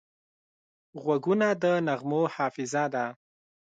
غوږونه 1.03 1.47
د 1.63 1.65
نغمو 1.87 2.21
حافظه 2.35 2.83
ده 2.93 3.05